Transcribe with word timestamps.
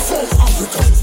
Africa. 0.00 0.97